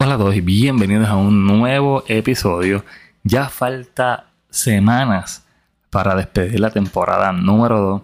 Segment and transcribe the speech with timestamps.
[0.00, 2.84] Hola a todos y bienvenidos a un nuevo episodio.
[3.24, 5.44] Ya falta semanas
[5.90, 8.02] para despedir la temporada número 2.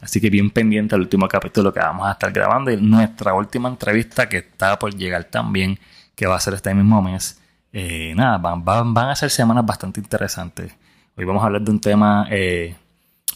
[0.00, 3.68] Así que bien pendiente al último capítulo que vamos a estar grabando y nuestra última
[3.68, 5.78] entrevista que está por llegar también,
[6.14, 7.38] que va a ser este mismo mes.
[7.74, 10.74] Eh, nada, van, van, a ser semanas bastante interesantes.
[11.14, 12.74] Hoy vamos a hablar de un tema eh,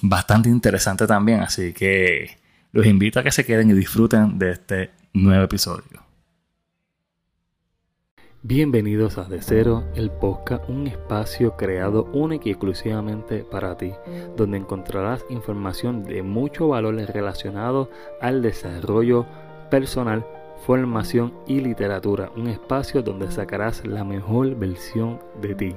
[0.00, 2.38] bastante interesante también, así que
[2.72, 6.07] los invito a que se queden y disfruten de este nuevo episodio.
[8.48, 13.92] Bienvenidos a De Cero, el podcast, un espacio creado único y exclusivamente para ti,
[14.38, 17.90] donde encontrarás información de mucho valor relacionado
[18.22, 19.26] al desarrollo
[19.70, 20.24] personal,
[20.64, 25.76] formación y literatura, un espacio donde sacarás la mejor versión de ti.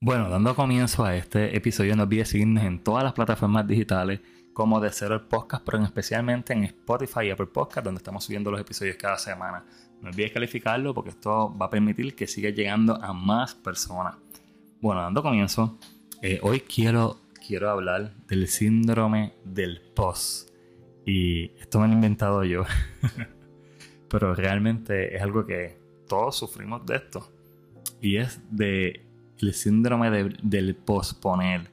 [0.00, 4.20] Bueno, dando comienzo a este episodio, no olvides seguirnos en todas las plataformas digitales
[4.52, 8.50] como de cero el podcast, pero especialmente en Spotify y Apple Podcast, donde estamos subiendo
[8.50, 9.64] los episodios cada semana.
[10.00, 14.16] No olvides calificarlo porque esto va a permitir que siga llegando a más personas.
[14.80, 15.78] Bueno, dando comienzo,
[16.20, 20.50] eh, hoy quiero, quiero hablar del síndrome del post.
[21.06, 22.64] Y esto me lo he inventado yo.
[24.08, 27.32] pero realmente es algo que todos sufrimos de esto.
[28.00, 29.06] Y es de
[29.38, 30.10] el síndrome
[30.42, 31.70] del posponer.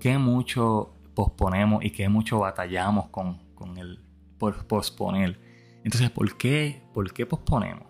[0.00, 3.40] Que mucho posponemos y que mucho batallamos con,
[3.76, 4.04] el
[4.38, 5.40] posponer.
[5.82, 7.88] Entonces, ¿por qué, ¿por qué posponemos?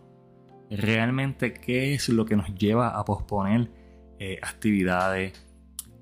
[0.71, 3.71] Realmente, ¿qué es lo que nos lleva a posponer
[4.19, 5.47] eh, actividades,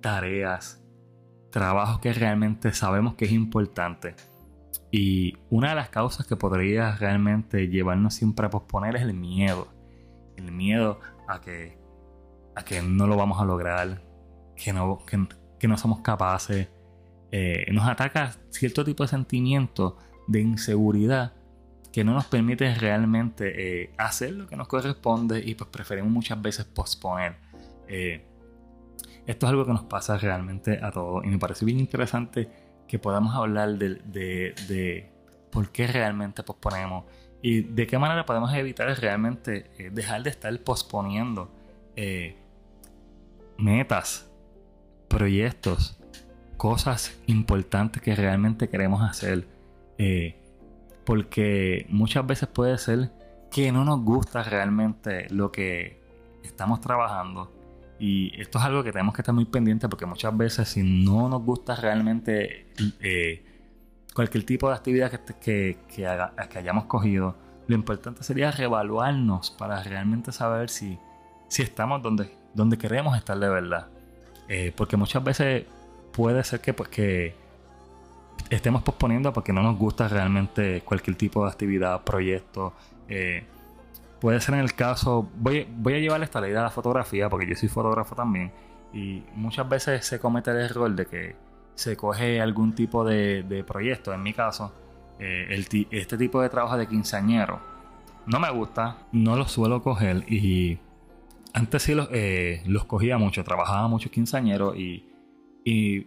[0.00, 0.80] tareas,
[1.50, 4.14] trabajos que realmente sabemos que es importante?
[4.92, 9.66] Y una de las causas que podría realmente llevarnos siempre a posponer es el miedo.
[10.36, 11.76] El miedo a que,
[12.54, 14.00] a que no lo vamos a lograr,
[14.54, 15.00] que no,
[15.58, 16.68] que no somos capaces,
[17.32, 21.32] eh, nos ataca cierto tipo de sentimiento de inseguridad
[21.92, 26.40] que no nos permite realmente eh, hacer lo que nos corresponde y pues preferimos muchas
[26.40, 27.36] veces posponer.
[27.88, 28.24] Eh,
[29.26, 32.48] esto es algo que nos pasa realmente a todos y me parece bien interesante
[32.86, 35.10] que podamos hablar de, de
[35.50, 37.04] por qué realmente posponemos
[37.42, 41.50] y de qué manera podemos evitar realmente dejar de estar posponiendo
[43.58, 44.30] metas,
[45.08, 45.98] proyectos,
[46.56, 49.46] cosas importantes que realmente queremos hacer.
[49.98, 50.36] Eh,
[51.04, 53.10] porque muchas veces puede ser
[53.50, 56.00] que no nos gusta realmente lo que
[56.42, 57.52] estamos trabajando.
[57.98, 61.28] Y esto es algo que tenemos que estar muy pendientes porque muchas veces si no
[61.28, 62.66] nos gusta realmente
[63.00, 63.44] eh,
[64.14, 67.36] cualquier tipo de actividad que, que, hayamos cogido,
[67.68, 70.98] lo importante sería reevaluarnos para realmente saber si,
[71.48, 73.88] si estamos donde, donde queremos estar de verdad.
[74.48, 75.64] Eh, porque muchas veces
[76.16, 77.34] puede ser que, pues, que
[78.48, 82.72] estemos posponiendo porque no nos gusta realmente cualquier tipo de actividad, proyecto.
[83.06, 83.44] Eh,
[84.18, 87.46] puede ser en el caso, voy, voy a llevar esta ley de la fotografía porque
[87.46, 88.50] yo soy fotógrafo también
[88.94, 91.36] y muchas veces se comete el error de que
[91.74, 94.72] se coge algún tipo de, proyecto, en mi caso,
[95.18, 97.60] eh, este tipo de trabajo de quinceañero.
[98.24, 100.78] No me gusta, no lo suelo coger y
[101.52, 105.15] antes sí los, eh, los cogía mucho, trabajaba mucho quinceañero y
[105.66, 106.06] y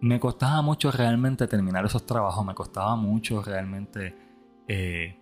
[0.00, 4.14] me costaba mucho realmente terminar esos trabajos, me costaba mucho realmente
[4.68, 5.18] eh,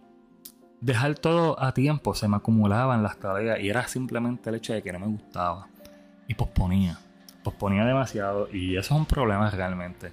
[0.83, 4.83] dejar todo a tiempo, se me acumulaban las tareas y era simplemente el hecho de
[4.83, 5.67] que no me gustaba
[6.29, 6.99] y posponía,
[7.43, 10.11] posponía demasiado y eso es un problema realmente.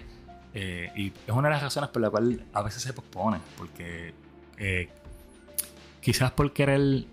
[0.54, 4.14] Eh, y es una de las razones por la cual a veces se pospone, porque
[4.58, 4.88] eh,
[6.00, 7.06] quizás por querer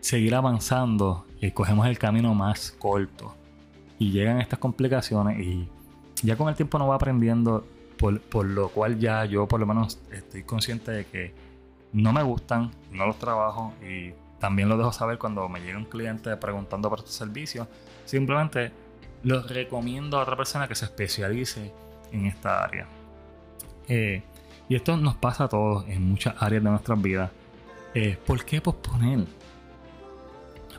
[0.00, 3.34] seguir avanzando, cogemos el camino más corto
[3.98, 5.68] y llegan estas complicaciones y
[6.22, 7.66] ya con el tiempo no va aprendiendo,
[7.98, 11.34] por, lo cual ya yo por lo menos estoy consciente de que
[11.92, 15.84] no me gustan, no los trabajo y también lo dejo saber cuando me llega un
[15.84, 17.68] cliente preguntando por este servicio.
[18.04, 18.72] Simplemente
[19.22, 21.72] los recomiendo a otra persona que se especialice
[22.12, 22.86] en esta área.
[23.88, 24.22] Eh,
[24.68, 27.30] y esto nos pasa a todos en muchas áreas de nuestras vidas.
[27.94, 29.24] Eh, ¿Por qué posponer?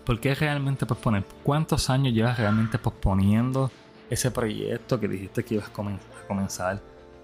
[0.05, 1.25] ¿Por qué realmente posponer?
[1.43, 3.71] ¿Cuántos años llevas realmente posponiendo
[4.09, 6.81] ese proyecto que dijiste que ibas a comenzar?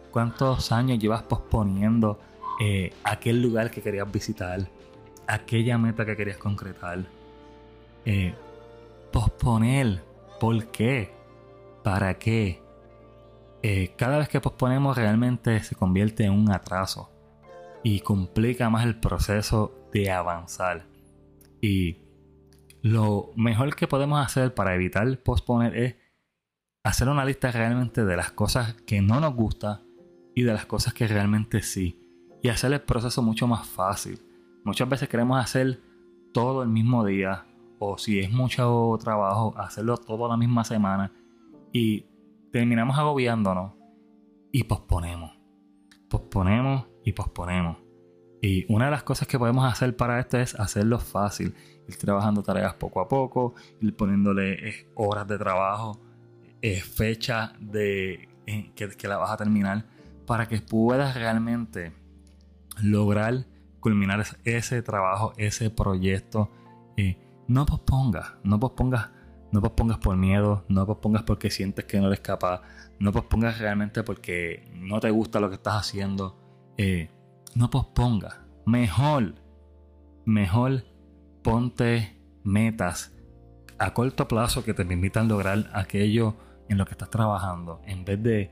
[0.10, 2.20] ¿Cuántos años llevas posponiendo
[2.60, 4.68] eh, aquel lugar que querías visitar?
[5.28, 7.06] Aquella meta que querías concretar.
[8.04, 8.34] Eh,
[9.12, 10.04] posponer.
[10.40, 11.14] ¿Por qué?
[11.84, 12.64] ¿Para qué?
[13.62, 17.12] Eh, cada vez que posponemos realmente se convierte en un atraso
[17.84, 20.88] y complica más el proceso de avanzar.
[21.62, 22.00] Y
[22.82, 25.96] lo mejor que podemos hacer para evitar posponer es
[26.84, 29.84] hacer una lista realmente de las cosas que no nos gusta
[30.36, 31.98] y de las cosas que realmente sí.
[32.44, 34.20] y hacer el proceso mucho más fácil.
[34.64, 35.80] Muchas veces queremos hacer
[36.34, 37.46] todo el mismo día
[37.78, 41.12] o si es mucho trabajo, hacerlo toda la misma semana
[41.72, 42.06] y
[42.52, 43.74] terminamos agobiándonos
[44.52, 45.32] y posponemos.
[46.10, 47.78] Posponemos y posponemos.
[48.42, 51.54] Y una de las cosas que podemos hacer para esto es hacerlo fácil,
[51.98, 56.00] trabajando tareas poco a poco, ir poniéndole eh, horas de trabajo,
[56.62, 59.86] eh, fecha de eh, que, la vas a terminar,
[60.26, 61.94] para que puedas realmente
[62.82, 63.46] lograr
[63.80, 66.50] culminar ese trabajo, ese proyecto.
[67.48, 69.10] no pospongas, no pospongas,
[69.52, 72.62] no pospongas por miedo, no pospongas porque sientes que no eres capaz,
[73.00, 76.38] no pospongas realmente porque no te gusta lo que estás haciendo.
[77.56, 78.40] No pospongas.
[78.66, 79.36] Mejor,
[80.26, 80.84] mejor
[81.42, 83.14] ponte metas
[83.78, 86.36] a corto plazo que te permitan lograr aquello
[86.70, 88.52] en lo que estás trabajando, en vez de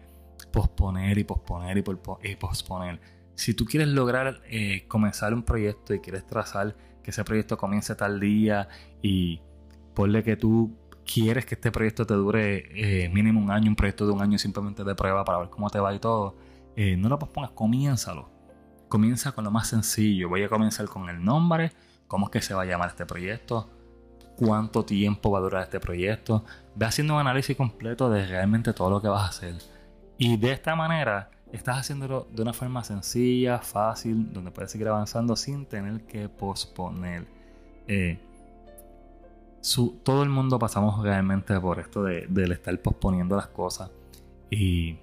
[0.52, 3.00] posponer y posponer y, posponer
[3.36, 7.96] si tú quieres lograr eh, comenzar un proyecto y quieres trazar que ese proyecto comience
[7.96, 8.68] tal día
[9.02, 9.42] y
[9.94, 10.76] ponle que tú
[11.06, 14.38] quieres que este proyecto te dure eh, mínimo un año, un proyecto de un año
[14.38, 16.36] simplemente de prueba para ver cómo te va y todo,
[16.76, 18.30] eh, no lo pospongas, comiénzalo.
[18.90, 20.30] Comienza con lo más sencillo.
[20.30, 21.72] Voy a comenzar con el nombre,
[22.10, 23.70] cómo es que se va a llamar este proyecto,
[24.36, 26.44] cuánto tiempo va a durar este proyecto.
[26.76, 29.56] Ve haciendo un análisis completo de realmente todo lo que vas a hacer.
[30.18, 35.36] Y de esta manera estás haciéndolo de una forma sencilla, fácil, donde puedes seguir avanzando
[35.36, 37.28] sin tener que posponer.
[37.88, 38.20] Eh,
[40.04, 43.92] todo el mundo pasamos realmente por esto de, del estar posponiendo las cosas.
[44.50, 44.98] Y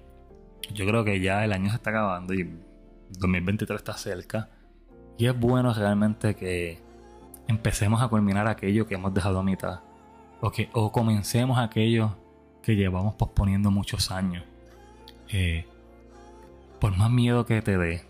[0.73, 2.53] yo creo que ya el año se está acabando y
[3.11, 4.49] 2023 está cerca.
[5.17, 6.85] Y es bueno realmente que
[7.47, 9.79] empecemos a culminar aquello que hemos dejado a mitad.
[10.41, 12.15] O, que, o comencemos aquello
[12.61, 14.43] que llevamos posponiendo muchos años.
[15.29, 15.65] Eh,
[16.79, 18.05] por más miedo que te dé,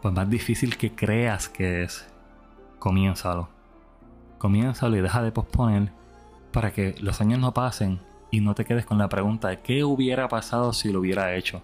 [0.00, 2.06] por más difícil que creas que es,
[2.78, 3.48] comiénzalo.
[4.38, 5.92] Comiénzalo y deja de posponer
[6.52, 8.00] para que los años no pasen
[8.30, 11.62] y no te quedes con la pregunta de qué hubiera pasado si lo hubiera hecho.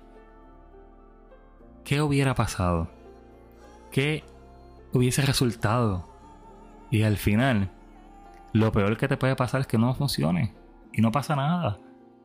[1.84, 2.88] ¿Qué hubiera pasado?
[3.90, 4.24] ¿Qué
[4.92, 6.07] hubiese resultado?
[6.90, 7.70] Y al final,
[8.52, 10.54] lo peor que te puede pasar es que no funcione.
[10.92, 11.78] Y no pasa nada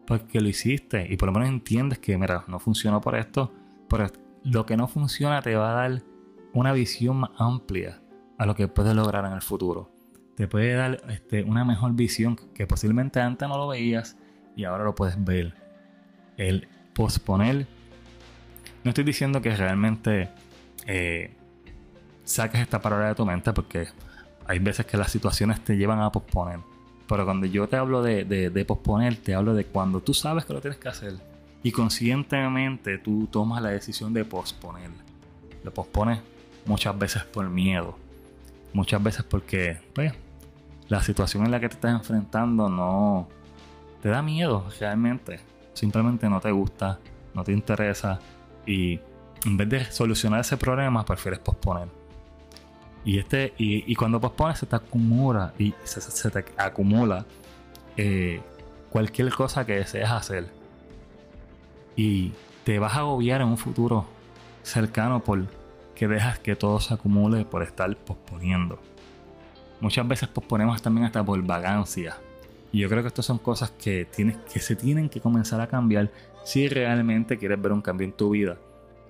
[0.06, 3.54] porque lo hiciste y por lo menos entiendes que, mira, no funcionó por esto,
[3.90, 4.08] pero
[4.44, 6.04] lo que no funciona te va a dar
[6.54, 8.02] una visión más amplia
[8.38, 9.92] a lo que puedes lograr en el futuro.
[10.36, 14.18] Te puede dar este, una mejor visión que posiblemente antes no lo veías
[14.56, 15.54] y ahora lo puedes ver.
[16.38, 17.68] El posponer.
[18.84, 20.30] No estoy diciendo que realmente
[20.88, 21.36] eh,
[22.24, 23.88] saques esta palabra de tu mente porque
[24.48, 26.60] hay veces que las situaciones te llevan a posponer
[27.08, 30.62] pero cuando yo te hablo de, posponer, te hablo de cuando tú sabes que lo
[30.62, 31.14] tienes que hacer
[31.62, 34.90] y conscientemente tú tomas la decisión de posponer.
[35.64, 36.20] Lo pospones
[36.66, 37.98] muchas veces por miedo,
[38.74, 40.14] muchas veces porque pues,
[40.88, 43.28] la situación en la que te estás enfrentando no
[44.02, 45.40] te da miedo realmente.
[45.74, 47.00] Simplemente no te gusta,
[47.34, 48.20] no te interesa
[48.66, 49.00] y
[49.46, 52.03] en vez de solucionar ese problema prefieres posponer.
[53.06, 57.26] Y, este, y, cuando pospones se te acumula y se, te acumula
[57.98, 58.42] eh,
[58.90, 60.48] cualquier cosa que deseas hacer.
[61.96, 62.32] Y
[62.64, 64.06] te vas a agobiar en un futuro
[64.64, 65.46] cercano por
[65.96, 68.80] que dejas que todo se acumule por estar posponiendo.
[69.82, 72.18] Muchas veces posponemos también hasta por vagancia.
[72.72, 75.68] Y yo creo que estas son cosas que, tienes, que se tienen que comenzar a
[75.68, 76.10] cambiar
[76.44, 78.58] si realmente quieres ver un cambio en tu vida.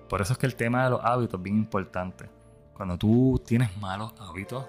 [0.08, 2.26] Por eso es que el tema de los hábitos es bien importante.
[2.74, 4.66] Cuando tú tienes malos hábitos,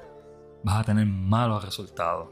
[0.64, 2.30] vas a tener malos resultados.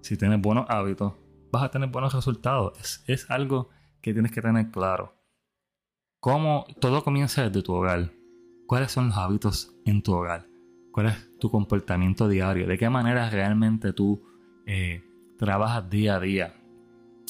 [0.00, 1.14] Si tienes buenos hábitos,
[1.50, 3.02] vas a tener buenos resultados.
[3.08, 5.12] Es, algo que tienes que tener claro.
[6.20, 8.12] Cómo todo comienza desde tu hogar.
[8.68, 10.46] ¿Cuáles son los hábitos en tu hogar?
[10.92, 12.68] ¿Cuál es tu comportamiento diario?
[12.68, 14.22] ¿De qué manera realmente tú
[14.66, 15.02] eh,
[15.36, 16.54] trabajas día a día?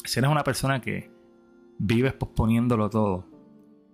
[0.05, 1.11] Si eres una persona que
[1.79, 3.27] vives posponiéndolo todo,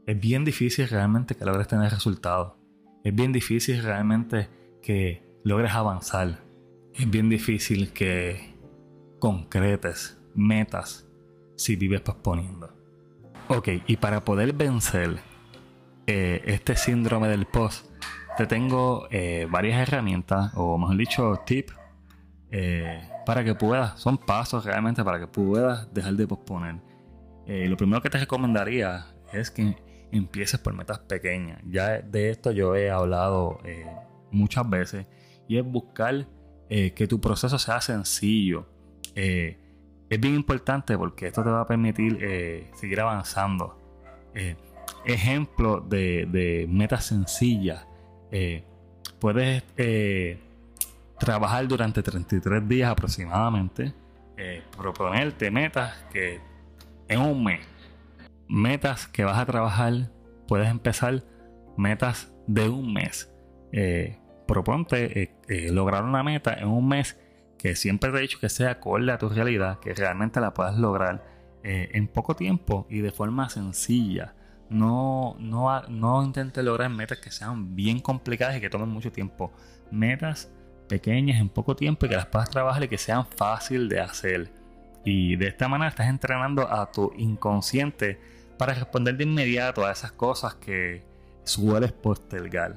[0.04, 2.61] es bien difícil realmente que logres tener resultados
[3.04, 4.48] es bien difícil realmente
[4.82, 6.40] que logres avanzar.
[6.94, 8.54] Es bien difícil que
[9.18, 11.06] concretes metas
[11.56, 12.74] si vives posponiendo.
[13.48, 15.18] Ok, y para poder vencer
[16.06, 17.86] eh, este síndrome del post,
[18.36, 21.74] te tengo eh, varias herramientas, o mejor dicho, tips,
[22.50, 26.76] eh, para que puedas, son pasos realmente para que puedas dejar de posponer.
[27.46, 29.76] lo primero que te recomendaría es que
[30.12, 31.60] empieces por metas pequeñas.
[31.66, 33.86] Ya de esto yo he hablado eh,
[34.30, 35.06] muchas veces
[35.48, 36.26] y es buscar
[36.68, 38.66] eh, que tu proceso sea sencillo.
[39.14, 39.58] Eh,
[40.08, 42.18] es bien importante porque esto te va a permitir
[42.74, 43.78] seguir avanzando.
[45.06, 47.86] ejemplo de, metas sencillas.
[49.18, 49.62] Puedes
[51.18, 53.94] trabajar durante 33 días aproximadamente.
[54.76, 56.40] proponerte metas que
[57.08, 57.71] en un mes.
[58.52, 60.10] Metas que vas a trabajar.
[60.46, 61.24] Puedes empezar
[61.78, 63.32] metas de un mes.
[64.46, 65.34] proponte
[65.70, 67.18] lograr una meta en un mes
[67.56, 70.76] que siempre te he dicho que sea acorde a tu realidad, que realmente la puedas
[70.76, 71.24] lograr
[71.62, 74.34] eh, en poco tiempo y de forma sencilla.
[74.68, 79.50] No, no, no intentes lograr metas que sean bien complicadas y que tomen mucho tiempo.
[79.90, 80.52] Metas
[80.88, 84.50] pequeñas en poco tiempo y que las puedas trabajar y que sean fácil de hacer.
[85.06, 88.20] Y de esta manera estás entrenando a tu inconsciente
[88.62, 91.02] para responder de inmediato a esas cosas que
[91.42, 92.76] sueles postergar.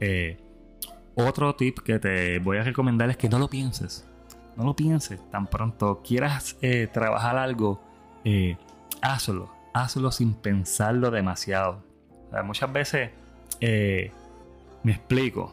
[0.00, 0.38] Eh,
[1.14, 4.06] otro tip que te voy a recomendar es que no lo pienses.
[4.56, 5.20] No lo pienses.
[5.30, 7.82] Tan pronto quieras eh, trabajar algo,
[8.24, 8.56] eh,
[9.02, 9.50] hazlo.
[9.74, 11.82] Hazlo sin pensarlo demasiado.
[12.42, 13.10] muchas veces
[13.60, 14.12] eh,
[14.82, 15.52] me explico.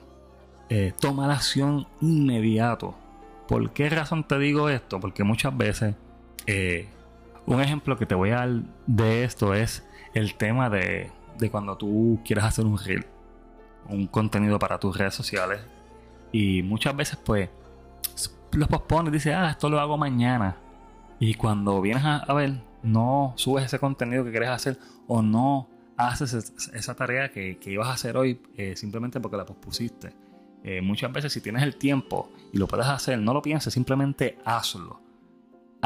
[1.01, 2.95] toma la acción inmediato.
[3.49, 5.01] ¿Por qué razón te digo esto?
[5.01, 5.93] Porque muchas veces
[7.47, 8.49] un ejemplo que te voy a dar
[8.85, 13.05] de esto es el tema de, de cuando tú quieres hacer un reel,
[13.89, 15.61] un contenido para tus redes sociales.
[16.31, 17.49] Y muchas veces pues
[18.65, 20.57] pospones, dices, ah, esto lo hago mañana.
[21.19, 24.77] Y cuando vienes a, ver, no subes ese contenido que quieres hacer
[25.07, 30.13] o no haces esa tarea que, ibas a hacer hoy eh, simplemente porque la pospusiste.
[30.63, 34.37] Eh, muchas veces si tienes el tiempo y lo puedes hacer, no lo pienses, simplemente
[34.43, 35.06] hazlo.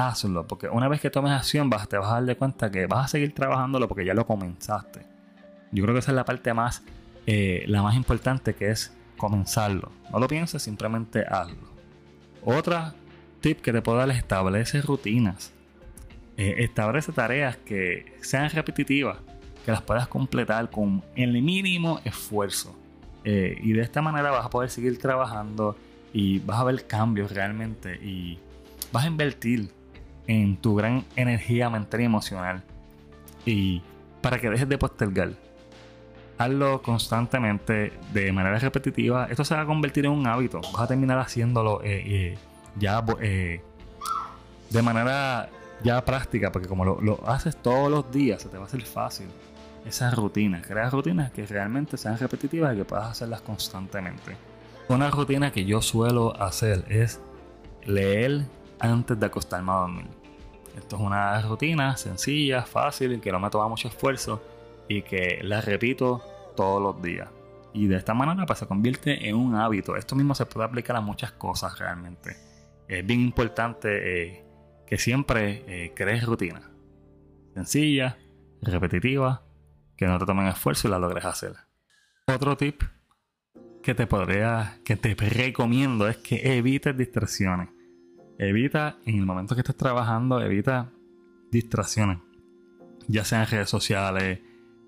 [0.08, 3.06] Hazlo, porque una vez que tomes acción vas, te vas a dar cuenta que vas
[3.06, 5.06] a seguir trabajándolo porque ya lo comenzaste.
[5.72, 6.84] Yo creo que esa es la parte más,
[7.26, 9.92] eh, la más importante que es comenzarlo.
[10.12, 11.70] No lo pienses, simplemente hazlo.
[12.44, 12.94] Otra
[13.40, 15.54] tip que te puedo dar es establece rutinas.
[16.38, 19.18] Eh, establece tareas que sean repetitivas,
[19.66, 22.76] que las puedas completar con el mínimo esfuerzo.
[23.24, 25.78] Eh, y de esta manera vas a poder seguir trabajando
[26.14, 28.40] y vas a ver cambios realmente y
[28.92, 29.70] vas a invertir
[30.32, 32.64] en tu gran energía mental y emocional.
[33.46, 33.82] Y
[34.22, 35.32] para que dejes de postergar,
[36.38, 40.62] hazlo constantemente de manera repetitiva, esto se va a convertir en un hábito.
[40.74, 42.38] Vas a terminar haciéndolo eh, eh,
[42.78, 43.62] ya eh,
[44.70, 45.50] de manera
[45.84, 49.28] ya práctica, porque como lo, haces todos los días, se te va a hacer fácil.
[49.86, 54.38] Esas rutinas, creas rutinas que realmente sean repetitivas y que puedas hacerlas constantemente.
[54.88, 57.20] Una rutina que yo suelo hacer es
[57.84, 58.46] leer
[58.80, 60.21] antes de acostarme a dormir.
[60.76, 64.42] Esto es una rutina sencilla, fácil, que no me toma mucho esfuerzo
[64.88, 66.22] y que la repito
[66.56, 67.30] todos los días.
[67.74, 69.96] Y de esta manera pues, se convierte en un hábito.
[69.96, 72.36] Esto mismo se puede aplicar a muchas cosas realmente.
[72.88, 74.46] Es bien importante eh,
[74.86, 76.62] que siempre eh, crees rutina.
[77.54, 78.18] Sencilla,
[78.62, 79.44] repetitiva,
[79.96, 81.54] que no te tomen esfuerzo y la logres hacer.
[82.28, 82.84] Otro tip
[83.82, 87.70] que te podría, que te recomiendo es que evites distracciones.
[88.42, 90.90] Evita, en el momento que estés trabajando, evita
[91.52, 92.18] distracciones.
[93.08, 94.40] Ya sean redes sociales,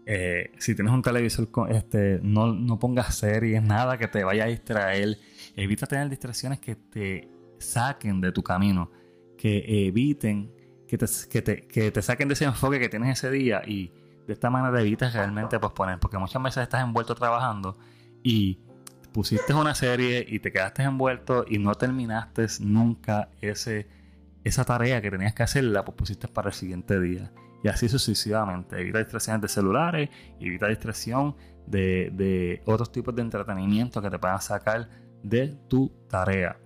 [0.07, 4.47] eh, si tienes un televisor, este, no, no pongas series, nada que te vaya a
[4.47, 5.19] distraer.
[5.55, 7.29] Evita tener distracciones que te
[7.59, 8.89] saquen de tu camino,
[9.37, 10.51] que eviten
[10.87, 10.97] que
[11.43, 13.91] te, que te, saquen de ese enfoque que tienes ese día y
[14.25, 17.77] de esta manera evitas realmente posponer, porque muchas veces estás envuelto trabajando
[18.23, 18.59] y
[19.13, 23.87] pusiste una serie y te quedaste envuelto y no terminaste nunca ese,
[24.43, 27.31] esa tarea que tenías que hacer, la pusiste para el siguiente día
[27.63, 28.79] y así sucesivamente.
[28.79, 34.89] Evita distracciones de celulares, evita distracción de, otros tipos de entretenimiento que te puedan sacar
[35.23, 36.59] de tu tarea.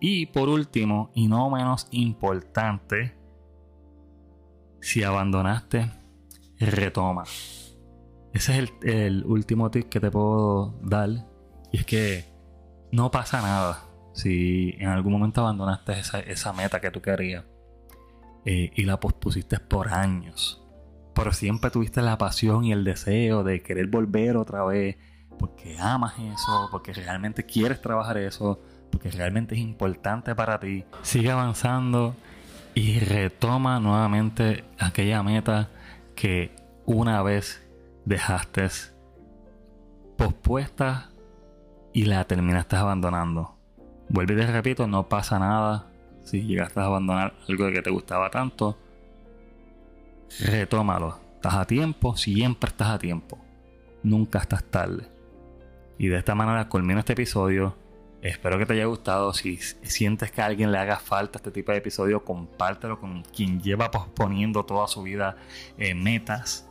[0.00, 3.14] Y por último, y no menos importante,
[4.80, 5.92] si abandonaste,
[6.58, 7.22] retoma.
[8.32, 11.31] Ese es el, último tip que te puedo dar.
[11.72, 12.24] Y es que
[12.92, 17.44] no pasa nada si en algún momento abandonaste esa, esa meta que tú querías.
[18.44, 20.62] Eh, y la pospusiste por años.
[21.14, 24.96] Pero siempre tuviste la pasión y el deseo de querer volver otra vez
[25.38, 28.60] porque amas eso, porque realmente quieres trabajar eso,
[28.90, 30.84] porque realmente es importante para ti.
[31.02, 32.14] Sigue avanzando
[32.74, 35.68] y retoma nuevamente aquella meta
[36.14, 37.62] que una vez
[38.04, 38.68] dejaste
[40.16, 41.11] pospuesta
[41.92, 43.56] y la terminaste abandonando.
[44.08, 45.92] Vuelve y te repito, no pasa nada
[46.24, 48.78] si llegaste a abandonar algo que te gustaba tanto,
[50.40, 51.20] retómalo.
[51.34, 53.38] Estás a tiempo, siempre estás a tiempo.
[54.02, 55.08] Nunca estás tarde.
[55.98, 57.76] Y de esta manera culmino este episodio.
[58.22, 59.32] Espero que te haya gustado.
[59.32, 63.60] Si sientes que a alguien le haga falta este tipo de episodio, compártelo con quien
[63.60, 65.36] lleva posponiendo toda su vida
[65.76, 66.68] en metas.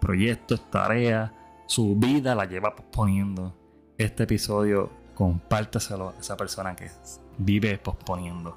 [0.00, 1.32] proyectos, tareas,
[1.66, 3.52] su vida la lleva posponiendo.
[3.98, 6.88] Este episodio compártaselo a esa persona que
[7.36, 8.56] vive posponiendo.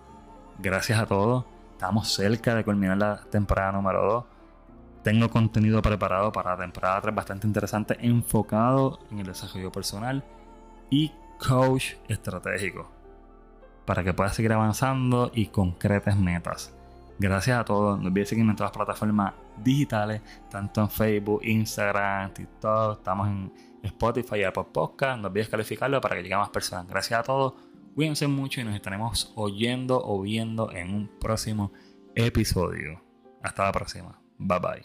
[0.60, 1.46] Gracias a todos.
[1.72, 4.26] Estamos cerca de culminar la temporada número 2.
[5.04, 10.24] Tengo contenido preparado para la temporada 3 bastante interesante, enfocado en el desarrollo personal
[10.92, 12.92] y coach estratégico.
[13.88, 16.72] Para que puedas seguir avanzando y concretes metas.
[17.22, 18.00] Gracias a todos.
[18.00, 22.98] No olvides seguirme en todas las plataformas digitales, tanto en Facebook, Instagram, TikTok.
[22.98, 25.22] Estamos en Spotify y Apple Podcast.
[25.22, 26.88] No olvides calificarlo para que llegue a más personas.
[26.88, 27.54] Gracias a todos.
[27.94, 31.72] Cuídense mucho y nos estaremos oyendo o viendo en un próximo
[32.16, 33.04] episodio.
[33.44, 34.20] Hasta la próxima.
[34.40, 34.82] Bye bye.